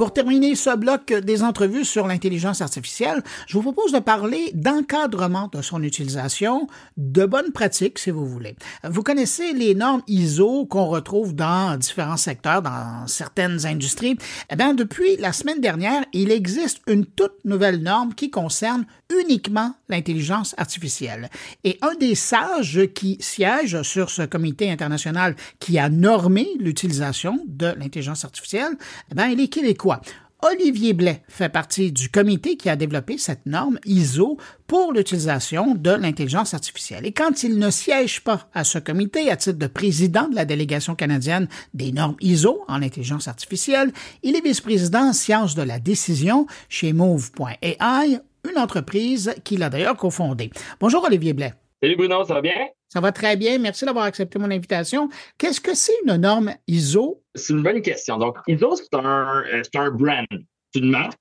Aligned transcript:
Pour 0.00 0.14
terminer 0.14 0.54
ce 0.54 0.74
bloc 0.74 1.12
des 1.12 1.42
entrevues 1.42 1.84
sur 1.84 2.06
l'intelligence 2.06 2.62
artificielle, 2.62 3.22
je 3.46 3.52
vous 3.58 3.60
propose 3.60 3.92
de 3.92 3.98
parler 3.98 4.50
d'encadrement 4.54 5.50
de 5.52 5.60
son 5.60 5.82
utilisation, 5.82 6.68
de 6.96 7.26
bonnes 7.26 7.52
pratiques 7.52 7.98
si 7.98 8.10
vous 8.10 8.24
voulez. 8.24 8.56
Vous 8.82 9.02
connaissez 9.02 9.52
les 9.52 9.74
normes 9.74 10.00
ISO 10.06 10.64
qu'on 10.64 10.86
retrouve 10.86 11.34
dans 11.34 11.76
différents 11.76 12.16
secteurs, 12.16 12.62
dans 12.62 13.06
certaines 13.08 13.66
industries. 13.66 14.16
Eh 14.48 14.56
bien, 14.56 14.72
depuis 14.72 15.18
la 15.18 15.34
semaine 15.34 15.60
dernière, 15.60 16.02
il 16.14 16.30
existe 16.30 16.80
une 16.86 17.04
toute 17.04 17.44
nouvelle 17.44 17.82
norme 17.82 18.14
qui 18.14 18.30
concerne 18.30 18.86
uniquement 19.22 19.74
l'intelligence 19.90 20.54
artificielle. 20.56 21.28
Et 21.64 21.78
un 21.82 21.94
des 22.00 22.14
sages 22.14 22.86
qui 22.94 23.18
siège 23.20 23.82
sur 23.82 24.08
ce 24.08 24.22
comité 24.22 24.70
international 24.70 25.36
qui 25.58 25.78
a 25.78 25.90
normé 25.90 26.48
l'utilisation 26.58 27.38
de 27.48 27.66
l'intelligence 27.66 28.24
artificielle, 28.24 28.78
eh 29.10 29.14
bien, 29.14 29.26
il 29.26 29.40
est 29.40 29.48
québécois 29.48 29.89
Olivier 30.42 30.94
Blais 30.94 31.22
fait 31.28 31.50
partie 31.50 31.92
du 31.92 32.08
comité 32.08 32.56
qui 32.56 32.70
a 32.70 32.76
développé 32.76 33.18
cette 33.18 33.44
norme 33.44 33.78
ISO 33.84 34.38
pour 34.66 34.92
l'utilisation 34.92 35.74
de 35.74 35.90
l'intelligence 35.90 36.54
artificielle. 36.54 37.04
Et 37.04 37.12
quand 37.12 37.42
il 37.42 37.58
ne 37.58 37.68
siège 37.68 38.22
pas 38.22 38.48
à 38.54 38.64
ce 38.64 38.78
comité 38.78 39.30
à 39.30 39.36
titre 39.36 39.58
de 39.58 39.66
président 39.66 40.28
de 40.28 40.34
la 40.34 40.46
délégation 40.46 40.94
canadienne 40.94 41.46
des 41.74 41.92
normes 41.92 42.16
ISO 42.20 42.64
en 42.68 42.82
intelligence 42.82 43.28
artificielle, 43.28 43.92
il 44.22 44.34
est 44.34 44.44
vice-président 44.44 45.08
en 45.08 45.12
sciences 45.12 45.54
de 45.54 45.62
la 45.62 45.78
décision 45.78 46.46
chez 46.70 46.94
Move.ai, 46.94 47.76
une 48.50 48.58
entreprise 48.58 49.34
qu'il 49.44 49.62
a 49.62 49.68
d'ailleurs 49.68 49.96
cofondée. 49.96 50.50
Bonjour 50.80 51.04
Olivier 51.04 51.34
Blais. 51.34 51.52
Salut 51.82 51.96
Bruno, 51.96 52.24
ça 52.24 52.34
va 52.34 52.40
bien? 52.40 52.54
Ça 52.92 53.00
va 53.00 53.12
très 53.12 53.36
bien. 53.36 53.58
Merci 53.58 53.84
d'avoir 53.84 54.04
accepté 54.04 54.38
mon 54.40 54.50
invitation. 54.50 55.08
Qu'est-ce 55.38 55.60
que 55.60 55.74
c'est 55.74 55.92
une 56.04 56.16
norme 56.16 56.52
ISO? 56.66 57.22
C'est 57.36 57.52
une 57.52 57.62
bonne 57.62 57.80
question. 57.82 58.18
Donc, 58.18 58.36
ISO, 58.48 58.74
c'est 58.74 58.92
un, 58.94 59.44
euh, 59.44 59.62
un 59.74 59.90
brand, 59.92 60.26
c'est 60.72 60.80
une 60.80 60.90
marque. 60.90 61.20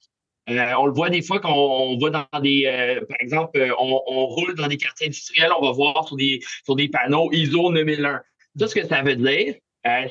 Euh, 0.50 0.74
on 0.80 0.88
le 0.88 0.94
voit 0.94 1.12
des 1.12 1.22
fois 1.22 1.40
quand 1.40 1.54
on 1.56 1.96
va 2.00 2.10
dans 2.10 2.40
des, 2.40 2.66
euh, 2.66 3.06
par 3.06 3.18
exemple, 3.20 3.72
on, 3.78 4.26
roule 4.26 4.56
dans 4.56 4.68
des 4.68 4.78
quartiers 4.78 5.06
industriels, 5.06 5.52
on 5.60 5.64
va 5.64 5.72
voir 5.72 6.08
sur 6.08 6.18
des, 6.18 6.40
sur 6.66 6.76
des 6.76 6.90
panneaux 6.90 7.32
ISO 7.32 7.72
9001. 7.72 8.22
Ça, 8.58 8.68
ce 8.68 8.74
que 8.74 8.88
ça 8.88 9.04
veut 9.04 9.16
dire, 9.16 9.54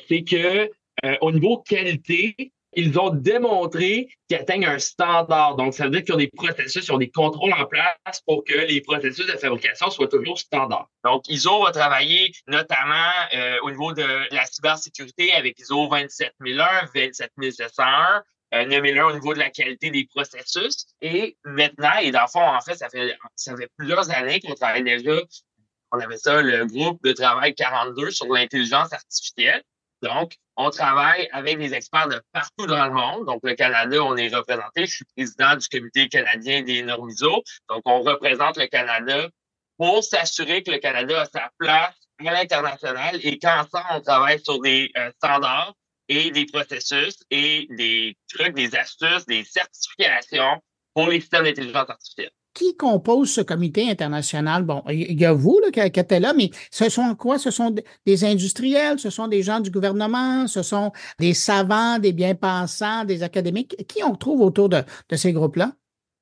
c'est 0.07 0.23
que 0.23 0.71
au 1.19 1.31
niveau 1.33 1.57
qualité, 1.57 2.53
ils 2.73 2.97
ont 2.99 3.09
démontré 3.09 4.09
qu'ils 4.27 4.37
atteignent 4.37 4.65
un 4.65 4.79
standard. 4.79 5.55
Donc, 5.55 5.73
ça 5.73 5.85
veut 5.85 5.89
dire 5.89 6.03
qu'ils 6.03 6.13
ont 6.13 6.17
des 6.19 6.29
processus, 6.29 6.87
ils 6.87 6.91
ont 6.91 6.97
des 6.97 7.09
contrôles 7.09 7.53
en 7.53 7.65
place 7.65 8.21
pour 8.25 8.43
que 8.43 8.53
les 8.53 8.81
processus 8.81 9.25
de 9.25 9.37
fabrication 9.37 9.89
soient 9.89 10.07
toujours 10.07 10.37
standards. 10.37 10.89
Donc, 11.03 11.27
ISO 11.29 11.63
va 11.63 11.71
travailler 11.71 12.31
notamment 12.47 13.11
euh, 13.33 13.57
au 13.63 13.71
niveau 13.71 13.93
de 13.93 14.05
la 14.33 14.45
cybersécurité 14.45 15.33
avec 15.33 15.59
ISO 15.59 15.87
27001, 15.87 16.87
27701, 16.93 18.23
euh, 18.53 18.65
9001 18.65 19.05
au 19.05 19.13
niveau 19.13 19.33
de 19.33 19.39
la 19.39 19.49
qualité 19.49 19.89
des 19.89 20.05
processus. 20.05 20.85
Et 21.01 21.37
maintenant, 21.45 21.97
et 22.01 22.11
dans 22.11 22.21
le 22.21 22.27
fond, 22.27 22.41
en 22.41 22.61
fait, 22.61 22.75
ça 22.75 22.89
fait, 22.89 23.17
ça 23.35 23.55
fait 23.55 23.69
plusieurs 23.77 24.11
années 24.11 24.39
qu'on 24.41 24.53
travaille 24.53 24.83
déjà, 24.83 25.11
on 25.91 25.99
avait 25.99 26.17
ça, 26.17 26.41
le 26.41 26.65
groupe 26.65 27.03
de 27.03 27.13
travail 27.13 27.55
42 27.55 28.11
sur 28.11 28.27
l'intelligence 28.31 28.93
artificielle. 28.93 29.63
Donc, 30.01 30.35
on 30.61 30.69
travaille 30.71 31.29
avec 31.31 31.57
des 31.57 31.73
experts 31.73 32.09
de 32.09 32.21
partout 32.33 32.67
dans 32.67 32.85
le 32.85 32.91
monde. 32.91 33.25
Donc, 33.25 33.39
le 33.43 33.55
Canada, 33.55 34.03
on 34.03 34.17
est 34.17 34.27
représenté. 34.27 34.85
Je 34.85 34.91
suis 34.91 35.05
président 35.15 35.55
du 35.55 35.65
Comité 35.69 36.09
canadien 36.09 36.63
des 36.63 36.81
normes 36.81 37.09
ISO. 37.09 37.43
Donc, 37.69 37.81
on 37.85 38.01
représente 38.01 38.57
le 38.57 38.67
Canada 38.67 39.29
pour 39.77 40.03
s'assurer 40.03 40.61
que 40.61 40.71
le 40.71 40.79
Canada 40.79 41.21
a 41.21 41.25
sa 41.25 41.49
place 41.57 41.95
à 42.19 42.23
l'international 42.33 43.19
et 43.23 43.39
qu'ensemble, 43.39 43.85
on 43.91 44.01
travaille 44.01 44.43
sur 44.43 44.59
des 44.59 44.91
euh, 44.97 45.09
standards 45.15 45.73
et 46.09 46.29
des 46.31 46.45
processus 46.45 47.15
et 47.31 47.65
des 47.69 48.17
trucs, 48.27 48.53
des 48.53 48.75
astuces, 48.75 49.25
des 49.27 49.45
certifications 49.45 50.61
pour 50.93 51.07
les 51.07 51.21
systèmes 51.21 51.45
d'intelligence 51.45 51.89
artificielle 51.89 52.31
qui 52.59 52.75
compose 52.75 53.31
ce 53.31 53.39
comité 53.39 53.89
international? 53.89 54.63
Bon, 54.63 54.83
il 54.89 55.17
y 55.17 55.23
a 55.23 55.31
vous 55.31 55.61
là, 55.63 55.71
qui, 55.71 55.79
êtes 55.79 56.11
là, 56.11 56.33
mais 56.33 56.49
ce 56.71 56.89
sont 56.89 57.15
quoi? 57.15 57.39
Ce 57.39 57.51
sont 57.51 57.73
des 58.05 58.25
industriels, 58.25 58.99
ce 58.99 59.09
sont 59.09 59.29
des 59.29 59.41
gens 59.43 59.61
du 59.61 59.71
gouvernement, 59.71 60.45
ce 60.45 60.61
sont 60.61 60.91
des 61.19 61.33
savants, 61.33 61.99
des 61.99 62.11
bien-pensants, 62.11 63.05
des 63.05 63.23
académiques? 63.23 63.77
Qui 63.87 64.03
on 64.03 64.13
trouve 64.13 64.41
autour 64.41 64.67
de, 64.67 64.83
ces 65.15 65.31
groupes-là? 65.31 65.71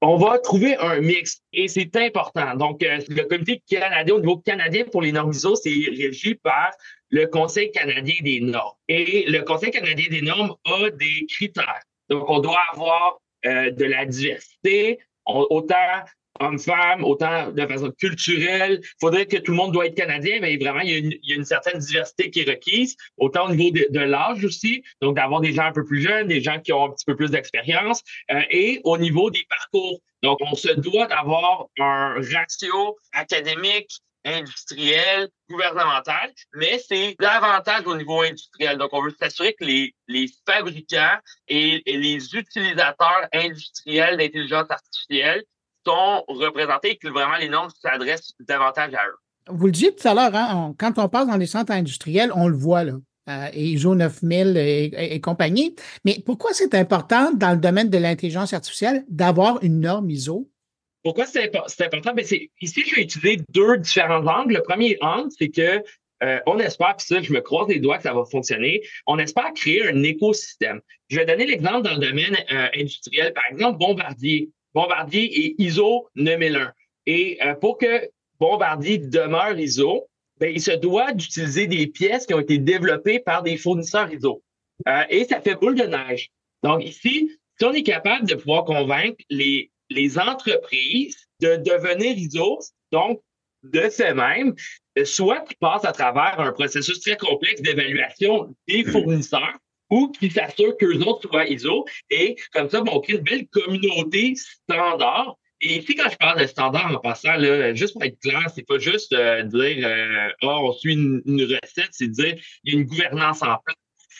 On 0.02 0.18
va 0.18 0.38
trouver 0.38 0.78
un 0.78 1.02
mix 1.02 1.42
et 1.54 1.68
c'est 1.68 1.96
important. 1.96 2.56
Donc, 2.56 2.84
euh, 2.84 3.00
le 3.10 3.24
comité 3.24 3.64
canadien 3.68 4.14
au 4.14 4.20
niveau 4.20 4.38
canadien 4.38 4.84
pour 4.92 5.02
les 5.02 5.12
normes 5.12 5.32
ISO, 5.32 5.56
c'est 5.56 5.72
régi 5.72 6.36
par 6.36 6.70
le 7.10 7.26
Conseil 7.26 7.72
canadien 7.72 8.18
des 8.22 8.42
normes. 8.42 8.76
Et 8.88 9.26
le 9.28 9.42
Conseil 9.42 9.72
canadien 9.72 10.06
des 10.12 10.22
normes 10.22 10.54
a 10.66 10.92
des 10.92 11.26
critères. 11.28 11.82
Donc, 12.10 12.30
on 12.30 12.38
doit 12.38 12.62
avoir 12.74 13.20
euh, 13.48 13.72
de 13.72 13.86
la 13.86 14.06
diversité, 14.06 15.00
autant 15.26 15.76
hommes-femmes, 16.40 17.04
autant 17.04 17.52
de 17.52 17.66
façon 17.66 17.92
culturelle. 17.92 18.80
Il 18.82 18.90
faudrait 19.00 19.26
que 19.26 19.38
tout 19.38 19.52
le 19.52 19.58
monde 19.58 19.72
doit 19.72 19.88
être 19.88 19.96
canadien, 19.96 20.40
mais 20.42 20.58
vraiment, 20.58 20.82
il 20.82 21.20
y, 21.24 21.34
a 21.34 21.36
une, 21.36 21.46
certaine 21.46 21.80
diversité 21.80 22.30
qui 22.30 22.42
est 22.42 22.50
requise, 22.50 22.96
autant 23.18 23.48
au 23.48 23.56
niveau 23.56 23.72
de, 23.72 24.00
l'âge 24.00 24.44
aussi, 24.44 24.84
donc 25.02 25.16
d'avoir 25.16 25.42
des 25.42 25.54
gens 25.54 25.64
un 25.64 25.72
peu 25.72 25.84
plus 25.84 26.02
jeunes, 26.02 26.28
des 26.28 26.42
gens 26.42 26.60
qui 26.60 26.74
ont 26.74 26.86
un 26.86 26.90
petit 26.92 27.06
peu 27.06 27.16
plus 27.16 27.32
d'expérience, 27.32 28.02
euh, 28.32 28.42
et 28.50 28.82
au 28.84 28.98
niveau 28.98 29.30
des 29.30 29.46
parcours. 29.50 30.00
Donc, 30.24 30.40
on 30.42 30.56
se 30.56 30.72
doit 30.72 31.08
d'avoir 31.08 31.68
un 31.80 32.16
ratio 32.16 32.98
académique, 33.14 33.92
industriel, 34.26 35.30
gouvernemental, 35.50 36.34
mais 36.54 36.80
c'est 36.80 37.16
davantage 37.20 37.86
au 37.86 37.96
niveau 37.96 38.22
industriel. 38.22 38.78
Donc, 38.78 38.90
on 38.92 39.02
veut 39.02 39.16
s'assurer 39.18 39.54
que 39.54 39.64
les 39.64 40.28
fabricants 40.46 41.18
et 41.48 41.82
les 41.86 42.36
utilisateurs 42.36 43.28
industriels 43.32 44.18
d'intelligence 44.18 44.70
artificielle 44.70 45.44
sont 45.88 46.24
représentés 46.28 46.92
et 46.92 46.98
que 46.98 47.08
vraiment 47.08 47.38
les 47.38 47.50
normes 47.50 47.70
s'adressent 47.82 48.34
davantage 48.40 48.94
à 48.94 49.08
eux. 49.08 49.16
Vous 49.50 49.68
le 49.68 49.72
disiez 49.72 49.96
tout 49.96 50.08
à 50.08 50.14
l'heure, 50.14 50.36
hein, 50.36 50.74
quand 50.78 51.00
on 51.00 51.08
passe 51.08 51.28
dans 51.28 51.38
les 51.38 51.46
centres 51.46 51.72
industriels, 51.72 52.32
on 52.36 52.48
le 52.48 52.58
voit 52.58 52.84
là. 52.84 52.94
Euh, 53.30 53.50
ISO 53.54 53.94
9000 53.94 54.56
et, 54.56 55.20
compagnie. 55.20 55.76
Mais 56.06 56.18
pourquoi 56.26 56.54
c'est 56.54 56.74
important 56.74 57.34
dans 57.34 57.52
le 57.52 57.58
domaine 57.58 57.90
de 57.90 57.98
l'intelligence 57.98 58.54
artificielle 58.54 59.04
d'avoir 59.10 59.62
une 59.64 59.82
norme 59.82 60.10
ISO? 60.10 60.50
Pourquoi 61.04 61.26
c'est 61.26 61.52
important? 61.82 62.14
Ben, 62.14 62.24
ici, 62.24 62.84
je 62.86 62.96
vais 62.96 63.02
utiliser 63.02 63.42
deux 63.50 63.78
différents 63.80 64.26
angles. 64.26 64.54
Le 64.54 64.62
premier 64.62 64.98
angle, 65.02 65.30
c'est 65.38 65.50
que 65.50 65.84
euh, 66.24 66.40
on 66.46 66.58
espère, 66.60 66.96
puis 66.96 67.06
ça, 67.06 67.22
je 67.22 67.34
me 67.34 67.42
croise 67.42 67.68
les 67.68 67.80
doigts 67.80 67.98
que 67.98 68.04
ça 68.04 68.14
va 68.14 68.24
fonctionner. 68.24 68.82
On 69.06 69.20
espère 69.20 69.52
créer 69.54 69.86
un 69.88 70.04
écosystème. 70.04 70.80
Je 71.10 71.18
vais 71.18 71.26
donner 71.26 71.46
l'exemple 71.46 71.82
dans 71.82 71.96
le 71.96 72.00
domaine 72.00 72.38
euh, 72.52 72.68
industriel. 72.76 73.34
Par 73.34 73.44
exemple, 73.52 73.78
Bombardier. 73.78 74.50
Bombardier 74.78 75.24
est 75.24 75.56
ISO 75.58 76.08
9001. 76.14 76.72
Et 77.08 77.40
euh, 77.44 77.56
pour 77.56 77.80
que 77.80 78.12
Bombardier 78.40 79.00
demeure 79.00 79.58
ISO, 79.58 80.08
ben, 80.40 80.54
il 80.54 80.62
se 80.62 80.70
doit 80.70 81.14
d'utiliser 81.14 81.66
des 81.66 81.88
pièces 81.88 82.28
qui 82.28 82.36
ont 82.36 82.40
été 82.40 82.60
développées 82.60 83.18
par 83.18 83.42
des 83.42 83.58
fournisseurs 83.58 84.14
ISO. 84.14 84.44
Euh, 84.88 85.04
et 85.10 85.26
ça 85.26 85.42
fait 85.42 85.56
boule 85.56 85.74
de 85.74 85.86
neige. 85.86 86.30
Donc 86.62 86.86
ici, 86.86 87.32
si 87.58 87.66
on 87.66 87.74
est 87.74 87.82
capable 87.82 88.28
de 88.28 88.36
pouvoir 88.36 88.66
convaincre 88.66 89.18
les, 89.32 89.72
entreprises 90.20 91.28
de 91.42 91.56
devenir 91.56 92.16
ISO, 92.16 92.60
donc 92.92 93.20
de 93.64 93.90
ce 93.90 94.14
même, 94.14 94.54
soit 95.06 95.40
qui 95.40 95.56
passent 95.56 95.86
à 95.86 95.92
travers 95.92 96.40
un 96.40 96.52
processus 96.52 97.00
très 97.00 97.18
complexe 97.18 97.64
d'évaluation 97.64 98.56
des 98.68 98.84
fournisseurs, 98.84 99.58
ou 99.90 100.10
qui 100.10 100.30
s'assurent 100.30 100.78
qu'eux 100.78 101.00
autres 101.00 101.30
soient 101.30 101.48
ISO. 101.48 101.86
Et 102.10 102.36
comme 102.54 102.70
ça, 102.70 102.82
on 102.82 103.00
crée 103.00 103.14
une 103.14 103.22
belle 103.22 103.48
communauté 103.48 104.36
standard. 104.36 105.38
Et 105.60 105.78
ici, 105.78 105.96
quand 105.96 106.10
je 106.10 106.18
parle 106.18 106.40
de 106.40 106.46
standard 106.46 106.96
en 106.96 107.00
passant, 107.00 107.36
là, 107.36 107.74
juste 107.74 107.94
pour 107.94 108.04
être 108.04 108.20
clair, 108.20 108.48
c'est 108.54 108.66
pas 108.68 108.78
juste 108.78 109.12
euh, 109.14 109.42
dire 109.44 109.88
euh, 109.88 110.30
oh, 110.44 110.70
on 110.70 110.74
suit 110.74 110.94
une, 110.94 111.42
recette, 111.42 111.90
c'est 111.92 112.10
dire 112.10 112.36
il 112.64 112.74
y 112.74 112.76
a 112.76 112.80
une 112.80 112.86
gouvernance 112.86 113.42
en 113.42 113.58
place, 113.66 113.78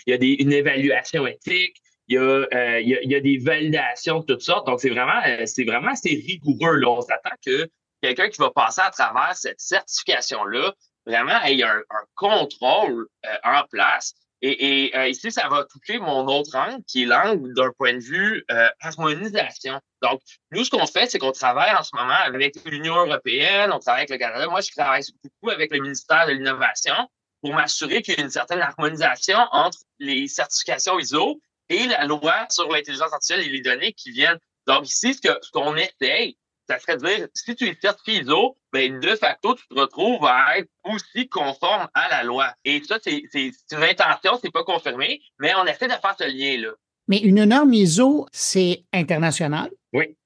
il 0.08 0.12
y 0.12 0.14
a 0.14 0.18
des, 0.18 0.34
une 0.40 0.52
évaluation 0.52 1.28
éthique, 1.28 1.76
il 2.08 2.16
y, 2.16 2.18
a, 2.18 2.22
euh, 2.22 2.80
il, 2.80 2.90
y 2.90 2.96
a, 2.96 3.02
il 3.04 3.12
y 3.12 3.16
a, 3.16 3.20
des 3.20 3.38
validations 3.38 4.22
de 4.22 4.26
toutes 4.26 4.42
sortes. 4.42 4.66
Donc, 4.66 4.80
c'est 4.80 4.90
vraiment, 4.90 5.22
euh, 5.28 5.46
c'est 5.46 5.66
vraiment 5.66 5.92
assez 5.92 6.10
rigoureux. 6.10 6.78
Là. 6.78 6.90
On 6.90 7.02
s'attend 7.02 7.36
que 7.46 7.70
quelqu'un 8.02 8.30
qui 8.30 8.40
va 8.40 8.50
passer 8.50 8.82
à 8.82 8.90
travers 8.90 9.36
cette 9.36 9.60
certification-là 9.60 10.74
vraiment 11.06 11.40
ait 11.44 11.62
un, 11.62 11.82
un 11.90 12.04
contrôle 12.16 13.08
en 13.44 13.64
place 13.70 14.14
et, 14.42 14.92
euh, 14.96 15.08
ici, 15.08 15.32
ça 15.32 15.48
va 15.48 15.66
toucher 15.66 16.00
mon 16.00 16.28
autre 16.28 16.56
angle, 16.56 16.84
qui 16.88 17.04
est 17.04 17.06
l'angle 17.06 17.54
d'un 17.56 17.72
point 17.72 17.94
de 17.94 18.00
vue 18.00 18.46
euh, 18.52 18.70
harmonisation. 18.82 19.80
Donc, 20.04 20.22
nous, 20.52 20.64
ce 20.64 20.70
qu'on 20.70 20.86
fait, 20.86 21.10
c'est 21.10 21.18
qu'on 21.18 21.32
travaille 21.32 21.74
en 21.76 21.82
ce 21.82 21.96
moment 21.96 22.14
avec 22.14 22.56
l'Union 22.66 22.96
européenne, 22.96 23.72
on 23.74 23.80
travaille 23.80 24.02
avec 24.02 24.12
le 24.12 24.18
Canada. 24.18 24.48
Moi, 24.48 24.62
je 24.62 24.72
travaille 24.72 25.04
beaucoup 25.24 25.52
avec 25.52 25.72
le 25.72 25.80
ministère 25.80 26.28
de 26.28 26.34
l'Innovation 26.34 26.94
pour 27.42 27.54
m'assurer 27.54 28.02
qu'il 28.02 28.16
y 28.16 28.22
a 28.22 28.24
une 28.24 28.30
certaine 28.30 28.62
harmonisation 28.62 29.40
entre 29.52 29.80
les 30.00 30.28
certifications 30.28 31.00
ISO 31.00 31.40
et 31.70 31.88
la 31.88 32.06
loi 32.06 32.46
sur 32.50 32.72
l'intelligence 32.72 33.12
artificielle 33.12 33.46
et 33.46 33.50
les 33.50 33.62
données 33.62 33.94
qui 33.94 34.12
viennent. 34.12 34.40
Donc, 34.68 34.88
ici, 34.88 35.16
ce 35.16 35.52
qu'on 35.52 35.76
essaye, 35.76 36.38
ça 36.68 36.80
serait 36.80 36.98
de 36.98 37.06
dire, 37.06 37.28
si 37.34 37.56
tu 37.56 37.68
es 37.68 37.78
certifié 37.82 38.22
ISO, 38.22 38.58
ben, 38.74 39.00
de 39.00 39.16
facto, 39.16 39.56
tu 39.56 39.68
te 39.68 39.80
retrouves 39.80 40.26
à 40.26 40.58
être 40.58 40.70
aussi 40.84 41.30
conforme 41.30 41.88
à 41.94 42.10
la 42.10 42.24
loi. 42.24 42.54
Et 42.66 42.82
ça, 42.84 42.98
c'est 43.02 43.24
une 43.34 43.84
intention, 43.84 44.40
c'est 44.42 44.52
pas 44.52 44.64
confirmé, 44.64 45.22
mais 45.40 45.54
on 45.56 45.66
essaie 45.66 45.88
de 45.88 45.94
faire 45.94 46.16
ce 46.18 46.26
lien-là. 46.26 46.72
Mais 47.08 47.20
une 47.20 47.46
norme 47.46 47.74
ISO, 47.74 48.28
c'est 48.32 48.84
international. 48.94 49.70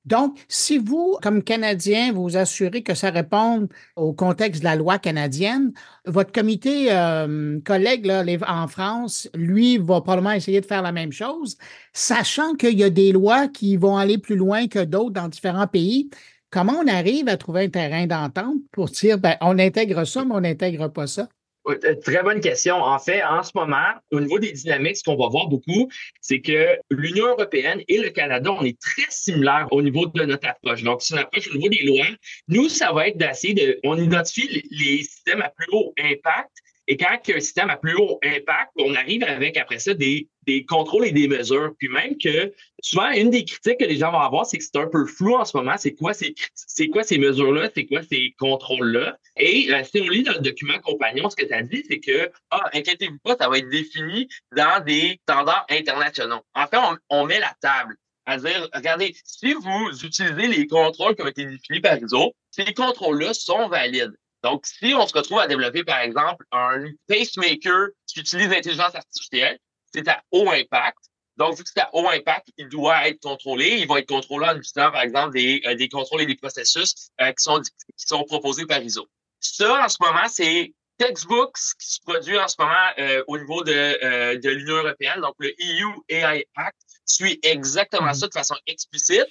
Donc, 0.06 0.40
si 0.48 0.80
vous, 0.80 1.18
comme 1.22 1.44
Canadien, 1.44 2.12
vous 2.12 2.36
assurez 2.36 2.82
que 2.82 2.96
ça 2.96 3.12
réponde 3.12 3.70
au 3.96 4.14
contexte 4.14 4.62
de 4.62 4.66
la 4.66 4.76
loi 4.76 4.98
canadienne, 4.98 5.74
votre 6.06 6.32
comité 6.32 6.92
euh, 6.92 7.60
collègue 7.64 8.06
là, 8.06 8.24
en 8.48 8.68
France, 8.68 9.30
lui, 9.36 9.78
va 9.78 10.02
probablement 10.02 10.32
essayer 10.32 10.60
de 10.60 10.66
faire 10.66 10.82
la 10.82 10.92
même 10.92 11.12
chose, 11.12 11.58
sachant 11.94 12.56
qu'il 12.56 12.80
y 12.80 12.84
a 12.84 12.90
des 12.90 13.12
lois 13.12 13.48
qui 13.48 13.78
vont 13.78 13.98
aller 13.98 14.18
plus 14.18 14.36
loin 14.36 14.68
que 14.68 14.84
d'autres 14.84 15.12
dans 15.12 15.28
différents 15.28 15.68
pays. 15.68 16.10
Comment 16.50 16.80
on 16.84 16.88
arrive 16.88 17.28
à 17.28 17.38
trouver 17.38 17.66
un 17.66 17.70
terrain 17.70 18.08
d'entente 18.08 18.58
pour 18.72 18.90
dire, 18.90 19.20
ben, 19.20 19.38
on 19.42 19.60
intègre 19.60 20.04
ça, 20.06 20.26
mais 20.26 20.34
on 20.34 20.42
n'intègre 20.42 20.88
pas 20.90 21.08
ça? 21.08 21.30
Euh, 21.68 21.96
très 22.04 22.24
bonne 22.24 22.42
question. 22.42 22.76
En 22.76 22.98
fait, 22.98 23.24
en 23.24 23.44
ce 23.44 23.52
moment, 23.54 23.94
au 24.12 24.20
niveau 24.20 24.40
des 24.40 24.52
dynamiques, 24.52 24.98
ce 24.98 25.04
qu'on 25.04 25.16
va 25.16 25.28
voir 25.30 25.48
beaucoup, 25.48 25.90
c'est 26.20 26.42
que 26.42 26.78
l'Union 26.90 27.28
européenne 27.28 27.82
et 27.88 28.00
le 28.00 28.10
Canada, 28.10 28.52
on 28.52 28.64
est 28.64 28.80
très 28.80 29.10
similaires 29.10 29.68
au 29.72 29.82
niveau 29.82 30.08
de 30.08 30.24
notre 30.24 30.48
approche. 30.48 30.84
Donc, 30.84 31.02
si 31.02 31.14
on 31.14 31.18
approche 31.18 31.50
au 31.50 31.56
niveau 31.56 31.70
des 31.70 31.84
lois, 31.84 32.08
nous, 32.48 32.68
ça 32.68 32.92
va 32.92 33.08
être 33.08 33.18
d'essayer 33.18 33.54
de, 33.54 33.80
on 33.84 33.98
identifie 33.98 34.66
les 34.72 35.04
systèmes 35.04 35.42
à 35.42 35.50
plus 35.50 35.68
haut 35.72 35.94
impact 36.00 36.52
et 36.88 36.98
quand 36.98 37.08
un 37.14 37.40
système 37.40 37.70
a 37.70 37.78
plus 37.78 37.96
haut 37.96 38.20
impact, 38.24 38.72
on 38.76 38.96
arrive 38.96 39.24
avec 39.24 39.56
après 39.58 39.80
ça 39.80 39.94
des, 39.94 40.28
des 40.44 40.66
contrôles 40.66 41.06
et 41.06 41.12
des 41.12 41.28
mesures. 41.28 41.74
Puis 41.78 41.88
même 41.90 42.18
que 42.18 42.54
souvent, 42.82 43.12
une 43.12 43.30
des 43.30 43.46
critiques 43.46 43.80
que 43.80 43.86
les 43.86 43.98
gens 43.98 44.12
vont 44.12 44.20
avoir, 44.20 44.46
c'est 44.46 44.58
que 44.58 44.64
c'est 44.64 44.78
un 44.78 44.88
peu 44.88 45.06
flou 45.06 45.36
en 45.36 45.46
ce 45.46 45.56
moment. 45.56 45.76
C'est 45.78 45.94
quoi 45.94 46.14
ces, 46.14 46.34
c'est 46.56 46.88
quoi 46.88 47.04
ces 47.04 47.18
mesures-là? 47.18 47.70
C'est 47.74 47.86
quoi 47.86 48.02
ces 48.04 48.34
contrôles-là? 48.40 49.18
Et 49.38 49.70
si 49.84 50.02
on 50.02 50.10
lit 50.10 50.24
dans 50.24 50.34
le 50.34 50.40
document 50.40 50.80
compagnon, 50.80 51.30
ce 51.30 51.36
que 51.36 51.46
tu 51.46 51.54
as 51.54 51.62
dit, 51.62 51.84
c'est 51.88 52.00
que, 52.00 52.32
ah, 52.50 52.70
inquiétez-vous 52.74 53.20
pas, 53.24 53.38
ça 53.40 53.48
va 53.48 53.60
être 53.60 53.70
défini 53.70 54.28
dans 54.56 54.84
des 54.84 55.20
standards 55.24 55.66
internationaux. 55.70 56.42
En 56.56 56.68
fait, 56.68 56.78
on, 56.78 56.98
on 57.10 57.26
met 57.26 57.40
la 57.40 57.54
table 57.62 57.96
à 58.26 58.38
dire, 58.38 58.70
regardez, 58.74 59.16
si 59.24 59.54
vous 59.54 59.90
utilisez 60.04 60.48
les 60.48 60.68
contrôles 60.68 61.16
qui 61.16 61.22
ont 61.22 61.28
été 61.28 61.46
définis 61.46 61.80
par 61.80 61.98
ISO, 61.98 62.34
ces 62.50 62.74
contrôles-là 62.74 63.34
sont 63.34 63.68
valides. 63.68 64.16
Donc, 64.44 64.66
si 64.66 64.94
on 64.96 65.06
se 65.08 65.14
retrouve 65.14 65.40
à 65.40 65.48
développer, 65.48 65.84
par 65.84 66.00
exemple, 66.00 66.46
un 66.52 66.86
pacemaker 67.08 67.90
qui 68.08 68.20
utilise 68.20 68.50
l'intelligence 68.50 68.96
artificielle, 68.96 69.60
c'est 69.94 70.08
à 70.08 70.24
haut 70.32 70.50
impact. 70.50 70.98
Donc, 71.38 71.56
vu 71.56 71.64
que 71.64 71.70
c'est 71.74 71.82
à 71.82 71.90
haut 71.94 72.08
impact, 72.08 72.50
il 72.58 72.68
doit 72.70 73.08
être 73.08 73.20
contrôlé. 73.20 73.78
Il 73.80 73.88
va 73.88 74.00
être 74.00 74.08
contrôlé 74.08 74.48
en 74.48 74.58
utilisant, 74.58 74.92
par 74.92 75.02
exemple, 75.02 75.34
des, 75.34 75.62
euh, 75.66 75.76
des 75.76 75.90
contrôles 75.90 76.22
et 76.22 76.26
des 76.26 76.36
processus 76.36 77.12
euh, 77.22 77.32
qui, 77.32 77.44
sont, 77.44 77.62
qui 77.62 78.06
sont 78.08 78.24
proposés 78.24 78.66
par 78.66 78.82
ISO. 78.82 79.08
Ça, 79.40 79.84
en 79.84 79.90
ce 79.90 79.98
moment, 80.02 80.28
c'est 80.28 80.74
textbooks 80.98 81.58
qui 81.80 81.94
se 81.94 82.00
produit 82.02 82.38
en 82.38 82.48
ce 82.48 82.56
moment 82.60 82.90
euh, 83.00 83.24
au 83.28 83.38
niveau 83.38 83.64
de, 83.64 84.38
de 84.38 84.50
l'Union 84.50 84.78
européenne. 84.78 85.22
Donc, 85.22 85.36
le 85.40 85.50
EU 85.50 85.88
AI 86.10 86.46
Act 86.56 86.78
suit 87.06 87.40
exactement 87.44 88.08
mm-hmm. 88.08 88.20
ça 88.20 88.28
de 88.28 88.34
façon 88.34 88.56
explicite. 88.68 89.26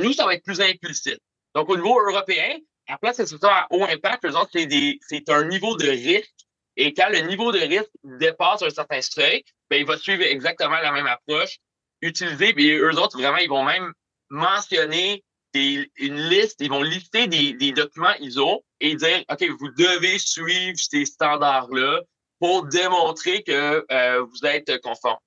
nous, 0.00 0.12
ça 0.12 0.26
va 0.26 0.34
être 0.34 0.44
plus 0.44 0.60
implicite. 0.60 1.20
Donc, 1.54 1.68
au 1.70 1.76
niveau 1.76 1.98
européen, 2.00 2.58
après, 2.90 3.12
c'est 3.12 3.26
ça 3.26 3.36
à 3.42 3.66
haut 3.70 3.84
impact. 3.84 4.24
Eux 4.24 4.36
autres, 4.36 4.50
c'est 4.52 5.28
un 5.30 5.44
niveau 5.44 5.76
de 5.76 5.88
risque. 5.88 6.34
Et 6.76 6.94
quand 6.94 7.08
le 7.10 7.20
niveau 7.20 7.52
de 7.52 7.58
risque 7.58 7.90
dépasse 8.04 8.62
un 8.62 8.70
certain 8.70 9.02
seuil, 9.02 9.44
ben, 9.68 9.76
il 9.76 9.86
va 9.86 9.96
suivre 9.98 10.22
exactement 10.22 10.78
la 10.80 10.92
même 10.92 11.06
approche, 11.06 11.58
utiliser, 12.00 12.52
puis 12.54 12.70
eux 12.70 12.98
autres, 12.98 13.18
vraiment, 13.18 13.38
ils 13.38 13.48
vont 13.48 13.64
même 13.64 13.92
mentionner 14.30 15.22
une 15.54 16.28
liste, 16.28 16.56
ils 16.60 16.70
vont 16.70 16.82
lister 16.82 17.26
des, 17.26 17.54
des, 17.54 17.72
documents 17.72 18.14
ISO 18.20 18.64
et 18.80 18.94
dire, 18.94 19.24
OK, 19.30 19.44
vous 19.58 19.68
devez 19.76 20.18
suivre 20.18 20.78
ces 20.78 21.04
standards-là 21.04 22.02
pour 22.38 22.66
démontrer 22.66 23.42
que 23.42 23.84
euh, 23.90 24.22
vous 24.22 24.46
êtes 24.46 24.80
conforme. 24.80 25.18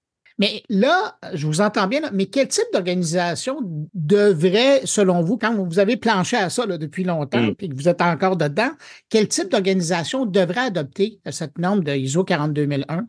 Mais 0.43 0.63
là, 0.67 1.17
je 1.33 1.47
vous 1.47 1.61
entends 1.61 1.87
bien, 1.87 2.01
mais 2.11 2.25
quel 2.25 2.49
type 2.49 2.65
d'organisation 2.73 3.59
devrait, 3.93 4.81
selon 4.85 5.21
vous, 5.21 5.37
quand 5.37 5.55
vous 5.55 5.79
avez 5.79 5.95
planché 5.95 6.35
à 6.35 6.49
ça 6.49 6.65
depuis 6.67 7.05
longtemps 7.05 7.39
et 7.39 7.51
mm. 7.51 7.69
que 7.69 7.75
vous 7.75 7.87
êtes 7.87 8.01
encore 8.01 8.35
dedans, 8.35 8.71
quel 9.09 9.29
type 9.29 9.49
d'organisation 9.49 10.25
devrait 10.25 10.65
adopter 10.65 11.21
cette 11.31 11.57
norme 11.57 11.83
de 11.83 11.93
ISO 11.93 12.25
42001? 12.25 13.07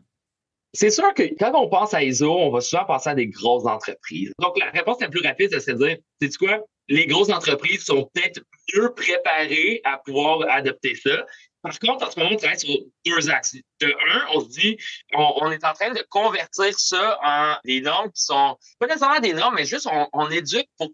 C'est 0.73 0.91
sûr 0.91 1.13
que 1.13 1.23
quand 1.37 1.51
on 1.55 1.67
pense 1.67 1.93
à 1.93 2.03
ISO, 2.03 2.31
on 2.31 2.51
va 2.51 2.61
souvent 2.61 2.85
penser 2.85 3.09
à 3.09 3.15
des 3.15 3.27
grosses 3.27 3.65
entreprises. 3.65 4.31
Donc, 4.41 4.57
la 4.57 4.69
réponse 4.71 5.01
la 5.01 5.09
plus 5.09 5.21
rapide, 5.21 5.57
c'est 5.59 5.73
de 5.73 5.85
dire, 5.85 5.97
c'est 6.21 6.37
quoi? 6.37 6.59
Les 6.87 7.05
grosses 7.05 7.31
entreprises 7.31 7.83
sont 7.83 8.09
peut-être 8.13 8.41
mieux 8.73 8.93
préparées 8.93 9.81
à 9.83 9.97
pouvoir 10.05 10.47
adopter 10.49 10.95
ça. 10.95 11.25
Par 11.65 11.79
contre, 11.79 12.05
en 12.05 12.11
ce 12.11 12.19
moment, 12.19 12.31
on 12.33 12.37
travaille 12.37 12.59
sur 12.59 12.77
deux 13.07 13.29
axes. 13.31 13.55
De 13.79 13.87
un, 13.87 14.27
on 14.35 14.41
se 14.41 14.49
dit, 14.49 14.77
on, 15.13 15.49
est 15.49 15.65
en 15.65 15.73
train 15.73 15.89
de 15.89 16.05
convertir 16.09 16.77
ça 16.77 17.17
en 17.23 17.55
des 17.65 17.81
normes 17.81 18.11
qui 18.11 18.21
sont 18.21 18.55
pas 18.77 18.85
nécessairement 18.85 19.19
des 19.19 19.33
normes, 19.33 19.55
mais 19.55 19.65
juste 19.65 19.87
on, 20.13 20.29
éduque 20.29 20.67
pour, 20.77 20.91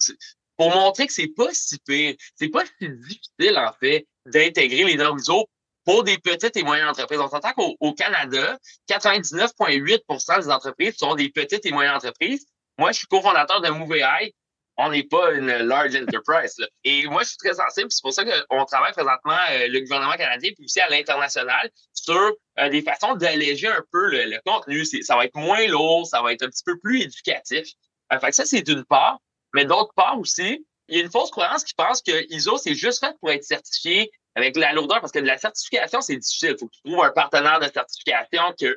pour 0.55 0.73
montrer 0.73 1.07
que 1.07 1.13
c'est 1.13 1.27
pas 1.27 1.49
si 1.51 1.77
pire, 1.79 2.15
c'est 2.35 2.47
pas 2.47 2.63
si 2.65 2.87
difficile 2.89 3.57
en 3.57 3.73
fait 3.81 4.07
d'intégrer 4.25 4.85
les 4.85 4.95
normes 4.95 5.19
ISO 5.19 5.45
pour 5.83 6.05
des 6.05 6.17
petites 6.17 6.55
et 6.55 6.63
moyennes 6.63 6.87
entreprises. 6.87 7.19
On 7.19 7.27
s'entend 7.27 7.51
qu'au 7.51 7.93
Canada, 7.93 8.57
99,8% 8.89 10.39
des 10.39 10.49
entreprises 10.49 10.95
sont 10.95 11.15
des 11.15 11.29
petites 11.31 11.65
et 11.65 11.71
moyennes 11.71 11.95
entreprises. 11.95 12.45
Moi, 12.77 12.93
je 12.93 12.99
suis 12.99 13.07
cofondateur 13.07 13.59
de 13.59 13.67
MoveAI 13.67 14.33
on 14.77 14.89
n'est 14.89 15.03
pas 15.03 15.31
une 15.33 15.47
large 15.47 15.95
enterprise. 15.95 16.55
Et 16.83 17.05
moi, 17.07 17.23
je 17.23 17.29
suis 17.29 17.37
très 17.37 17.53
sensible. 17.53 17.91
C'est 17.91 18.01
pour 18.01 18.13
ça 18.13 18.23
qu'on 18.23 18.65
travaille 18.65 18.93
présentement, 18.93 19.37
euh, 19.51 19.67
le 19.67 19.79
gouvernement 19.81 20.13
canadien, 20.13 20.51
puis 20.55 20.65
aussi 20.65 20.79
à 20.79 20.89
l'international, 20.89 21.69
sur 21.93 22.33
euh, 22.59 22.69
des 22.69 22.81
façons 22.81 23.15
d'alléger 23.15 23.67
un 23.67 23.83
peu 23.91 24.09
le, 24.09 24.39
contenu. 24.45 24.85
Ça 24.85 25.15
va 25.15 25.25
être 25.25 25.35
moins 25.35 25.65
lourd, 25.67 26.07
ça 26.07 26.21
va 26.21 26.33
être 26.33 26.43
un 26.43 26.49
petit 26.49 26.63
peu 26.65 26.77
plus 26.79 27.01
éducatif. 27.01 27.67
Euh, 28.13 28.19
fait 28.19 28.31
ça, 28.31 28.45
c'est 28.45 28.61
d'une 28.61 28.85
part. 28.85 29.19
Mais 29.53 29.65
d'autre 29.65 29.93
part 29.95 30.17
aussi, 30.17 30.65
il 30.87 30.97
y 30.97 31.01
a 31.01 31.03
une 31.03 31.11
fausse 31.11 31.31
croyance 31.31 31.63
qui 31.63 31.73
pense 31.73 32.01
que 32.01 32.33
ISO, 32.33 32.57
c'est 32.57 32.75
juste 32.75 32.99
fait 32.99 33.13
pour 33.19 33.31
être 33.31 33.43
certifié 33.43 34.11
avec 34.35 34.55
la 34.55 34.71
lourdeur, 34.71 35.01
parce 35.01 35.11
que 35.11 35.19
de 35.19 35.27
la 35.27 35.37
certification, 35.37 35.99
c'est 35.99 36.15
difficile. 36.15 36.51
Il 36.51 36.57
faut 36.57 36.67
que 36.67 36.73
tu 36.73 36.81
trouves 36.89 37.03
un 37.03 37.11
partenaire 37.11 37.59
de 37.59 37.65
certification 37.65 38.53
qui 38.57 38.67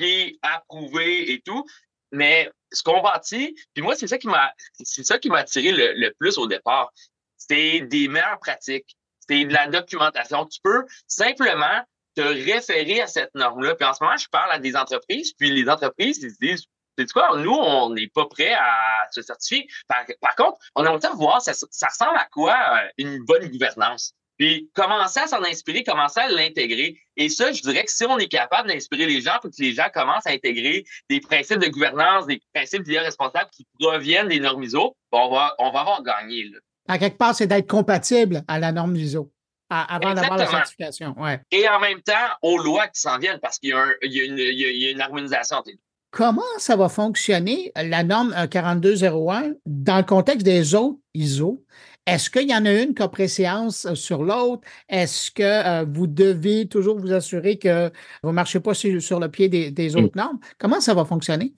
est 0.00 0.38
approuvé 0.42 1.32
et 1.32 1.40
tout. 1.40 1.64
Mais 2.12 2.50
ce 2.72 2.82
qu'on 2.82 3.00
bâtit, 3.02 3.54
puis 3.74 3.82
moi, 3.82 3.94
c'est 3.94 4.06
ça 4.06 4.18
qui 4.18 4.28
m'a, 4.28 4.52
c'est 4.82 5.04
ça 5.04 5.18
qui 5.18 5.28
m'a 5.28 5.38
attiré 5.38 5.72
le, 5.72 6.10
plus 6.18 6.38
au 6.38 6.46
départ. 6.46 6.92
C'est 7.36 7.80
des 7.80 8.08
meilleures 8.08 8.38
pratiques. 8.40 8.96
C'est 9.28 9.44
de 9.44 9.52
la 9.52 9.66
documentation. 9.68 10.46
Tu 10.46 10.60
peux 10.62 10.84
simplement 11.06 11.84
te 12.14 12.22
référer 12.22 13.02
à 13.02 13.06
cette 13.06 13.34
norme-là. 13.34 13.74
Puis 13.74 13.86
en 13.86 13.92
ce 13.92 14.02
moment, 14.02 14.16
je 14.16 14.28
parle 14.28 14.52
à 14.52 14.58
des 14.58 14.76
entreprises, 14.76 15.32
puis 15.34 15.50
les 15.50 15.68
entreprises, 15.68 16.18
ils 16.22 16.30
se 16.30 16.38
disent, 16.40 16.64
c'est 16.98 17.10
quoi, 17.10 17.36
nous, 17.36 17.52
on 17.52 17.90
n'est 17.90 18.08
pas 18.08 18.26
prêt 18.26 18.54
à 18.54 19.06
se 19.12 19.20
certifier. 19.20 19.68
Par, 19.86 20.34
contre, 20.34 20.58
on 20.74 20.86
a 20.86 20.90
envie 20.90 21.06
de 21.06 21.14
voir, 21.14 21.42
ça, 21.42 21.52
ça 21.52 21.88
ressemble 21.88 22.16
à 22.16 22.26
quoi 22.32 22.56
euh, 22.56 22.88
une 22.96 23.22
bonne 23.24 23.46
gouvernance? 23.48 24.14
Puis 24.38 24.70
commencer 24.74 25.20
à 25.20 25.26
s'en 25.26 25.42
inspirer, 25.42 25.82
commencer 25.82 26.20
à 26.20 26.28
l'intégrer. 26.28 26.98
Et 27.16 27.28
ça, 27.28 27.52
je 27.52 27.62
dirais 27.62 27.84
que 27.84 27.90
si 27.90 28.04
on 28.04 28.18
est 28.18 28.28
capable 28.28 28.68
d'inspirer 28.68 29.06
les 29.06 29.20
gens 29.20 29.38
pour 29.40 29.50
que 29.50 29.62
les 29.62 29.72
gens 29.72 29.88
commencent 29.92 30.26
à 30.26 30.30
intégrer 30.30 30.84
des 31.08 31.20
principes 31.20 31.58
de 31.58 31.68
gouvernance, 31.68 32.26
des 32.26 32.40
principes 32.52 32.82
d'IA 32.82 33.02
responsable 33.02 33.48
qui 33.50 33.66
proviennent 33.78 34.28
des 34.28 34.40
normes 34.40 34.62
ISO, 34.62 34.94
ben, 35.10 35.18
on, 35.18 35.30
va, 35.30 35.54
on 35.58 35.70
va 35.70 35.80
avoir 35.80 36.02
gagné. 36.02 36.44
Là. 36.44 36.58
À 36.88 36.98
quelque 36.98 37.16
part, 37.16 37.34
c'est 37.34 37.46
d'être 37.46 37.68
compatible 37.68 38.42
à 38.46 38.58
la 38.58 38.72
norme 38.72 38.94
ISO 38.96 39.32
avant 39.68 40.14
d'avoir 40.14 40.38
la 40.38 40.46
certification. 40.46 41.14
Ouais. 41.18 41.40
Et 41.50 41.68
en 41.68 41.80
même 41.80 42.00
temps, 42.02 42.14
aux 42.42 42.58
lois 42.58 42.86
qui 42.88 43.00
s'en 43.00 43.18
viennent 43.18 43.40
parce 43.40 43.58
qu'il 43.58 43.70
y, 44.02 44.08
y, 44.08 44.82
y, 44.82 44.86
a 44.86 44.90
une 44.90 45.00
harmonisation 45.00 45.56
entre 45.56 45.68
les 45.68 45.74
deux. 45.74 45.80
Comment 46.12 46.42
ça 46.58 46.76
va 46.76 46.88
fonctionner, 46.88 47.72
la 47.74 48.02
norme 48.02 48.34
4201, 48.48 49.54
dans 49.66 49.98
le 49.98 50.02
contexte 50.04 50.46
des 50.46 50.74
autres 50.74 50.98
ISO? 51.14 51.64
Est-ce 52.06 52.30
qu'il 52.30 52.48
y 52.48 52.54
en 52.54 52.64
a 52.64 52.72
une 52.72 52.94
qui 52.94 53.02
a 53.02 53.08
préséance 53.08 53.84
euh, 53.84 53.96
sur 53.96 54.22
l'autre? 54.22 54.62
Est-ce 54.88 55.30
que 55.32 55.42
euh, 55.42 55.84
vous 55.88 56.06
devez 56.06 56.68
toujours 56.68 56.98
vous 56.98 57.12
assurer 57.12 57.58
que 57.58 57.90
vous 58.22 58.28
ne 58.28 58.34
marchez 58.34 58.60
pas 58.60 58.74
sur, 58.74 59.18
le 59.18 59.28
pied 59.28 59.48
des, 59.48 59.90
mm. 59.90 60.04
autres 60.04 60.16
normes? 60.16 60.38
Comment 60.58 60.80
ça 60.80 60.94
va 60.94 61.04
fonctionner? 61.04 61.52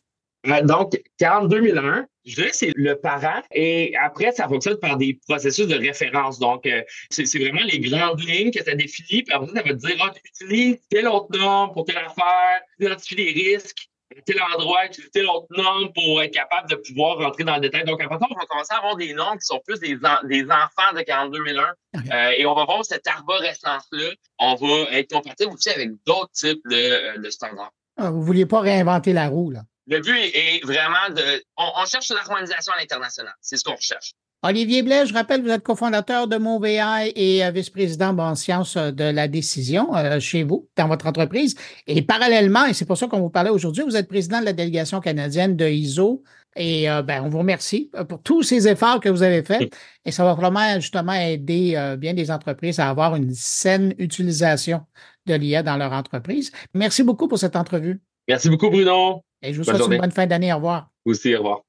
Euh, 0.47 0.63
donc, 0.63 0.99
42.001, 1.21 2.07
je 2.25 2.35
dirais 2.37 2.49
que 2.49 2.57
c'est 2.57 2.73
le 2.75 2.95
parent 2.95 3.43
et 3.53 3.95
après, 4.03 4.33
ça 4.33 4.49
fonctionne 4.49 4.79
par 4.79 4.97
des 4.97 5.21
processus 5.29 5.67
de 5.67 5.75
référence. 5.75 6.39
Donc, 6.39 6.67
c'est 7.11 7.39
vraiment 7.39 7.65
les 7.71 7.81
grandes 7.81 8.21
lignes 8.21 8.51
que 8.51 8.65
ça 8.65 8.75
définit. 8.75 9.25
Puis 9.25 9.35
après, 9.35 9.49
ça 9.49 9.63
va 9.63 9.69
te 9.69 9.75
dire, 9.75 9.97
ah, 10.01 10.13
tu 10.15 10.45
utilises 10.45 10.79
telle 10.89 11.09
autre 11.09 11.37
norme 11.37 11.73
pour 11.73 11.85
telle 11.85 11.99
affaire, 11.99 12.63
tu 12.79 12.87
identifies 12.87 13.17
les 13.17 13.33
risques, 13.33 13.89
tel 14.25 14.43
endroit, 14.55 14.87
utiliser 14.87 15.23
l'autre 15.23 15.47
norme 15.51 15.93
pour 15.93 16.23
être 16.23 16.33
capable 16.33 16.69
de 16.71 16.77
pouvoir 16.77 17.19
rentrer 17.19 17.45
dans 17.45 17.55
le 17.57 17.61
détail. 17.61 17.85
Donc, 17.85 18.01
après 18.01 18.19
ça, 18.19 18.27
on 18.31 18.35
va 18.35 18.47
commencer 18.47 18.73
à 18.73 18.79
avoir 18.79 18.97
des 18.97 19.13
normes 19.13 19.39
qui 19.39 19.47
sont 19.47 19.61
plus 19.67 19.79
des, 19.81 19.99
des 20.25 20.45
enfants 20.45 20.93
de 20.95 21.03
42001. 21.03 21.75
Euh, 22.13 22.31
et 22.37 22.47
on 22.47 22.55
va 22.55 22.65
voir 22.65 22.85
cette 22.85 23.07
arborescence-là. 23.07 24.11
On 24.39 24.55
va 24.55 24.91
être 24.93 25.13
compatible 25.13 25.53
aussi 25.53 25.71
avec 25.71 25.91
d'autres 26.07 26.33
types 26.33 26.63
de, 26.71 26.77
euh, 26.77 27.19
de 27.19 27.31
standards. 27.31 27.73
Ah, 27.97 28.11
vous 28.11 28.21
ne 28.21 28.25
vouliez 28.25 28.47
pas 28.47 28.61
réinventer 28.61 29.13
la 29.13 29.29
roue, 29.29 29.51
là? 29.51 29.63
Le 29.87 30.01
but 30.01 30.17
est 30.17 30.65
vraiment 30.65 31.09
de... 31.11 31.43
On, 31.57 31.71
on 31.77 31.87
cherche 31.87 32.11
l'harmonisation 32.11 32.73
à 32.75 32.79
l'international. 32.79 33.33
C'est 33.41 33.57
ce 33.57 33.65
qu'on 33.65 33.75
recherche. 33.75 34.13
Olivier 34.45 34.83
Blais, 34.85 35.05
je 35.05 35.15
rappelle, 35.15 35.43
vous 35.43 35.51
êtes 35.51 35.65
cofondateur 35.65 36.29
de 36.29 36.37
MoveAI 36.37 37.13
et 37.17 37.45
euh, 37.45 37.51
vice-président 37.51 38.17
en 38.17 38.37
sciences 38.37 38.77
euh, 38.77 38.93
de 38.93 39.03
la 39.03 39.27
décision 39.27 39.97
euh, 39.97 40.21
chez 40.21 40.45
vous, 40.45 40.69
dans 40.77 40.87
votre 40.87 41.07
entreprise. 41.09 41.57
Et 41.89 42.03
parallèlement, 42.03 42.65
et 42.67 42.73
c'est 42.73 42.85
pour 42.85 42.97
ça 42.97 43.09
qu'on 43.09 43.19
vous 43.19 43.31
parlait 43.31 43.51
aujourd'hui, 43.51 43.83
vous 43.83 43.97
êtes 43.97 44.07
président 44.07 44.39
de 44.39 44.45
la 44.45 44.53
délégation 44.53 45.01
canadienne 45.01 45.57
de 45.57 45.67
ISO 45.69 46.23
Et 46.55 46.89
euh, 46.89 47.03
ben, 47.03 47.23
on 47.25 47.29
vous 47.29 47.39
remercie 47.39 47.91
pour 48.09 48.23
tous 48.23 48.43
ces 48.45 48.69
efforts 48.69 49.01
que 49.01 49.09
vous 49.09 49.25
avez 49.25 49.43
faits. 49.43 49.63
Mm. 49.63 49.77
Et 50.05 50.13
ça 50.13 50.25
va 50.25 50.35
vraiment 50.35 50.75
justement 50.77 51.15
aider 51.15 51.75
euh, 51.77 51.97
bien 51.97 52.15
des 52.15 52.31
entreprises 52.31 52.79
à 52.79 52.89
avoir 52.89 53.17
une 53.17 53.35
saine 53.35 53.95
utilisation 53.99 54.83
de 55.27 55.35
l'IA 55.35 55.65
dans 55.65 55.77
leur 55.77 55.93
entreprise. 55.93 56.53
Merci 56.75 57.03
beaucoup 57.03 57.27
pour 57.27 57.39
cette 57.39 57.57
entrevue. 57.57 58.01
Merci 58.29 58.51
beaucoup, 58.51 58.71
Bruno. 58.71 59.23
Et 59.43 59.53
je 59.53 59.59
vous 59.59 59.65
souhaite 59.65 59.81
une 59.81 59.99
bonne 59.99 60.13
fin 60.13 60.27
d'année. 60.27 60.53
Au 60.53 60.57
revoir. 60.57 60.91
Vous 61.05 61.13
aussi, 61.13 61.35
au 61.35 61.39
revoir. 61.39 61.68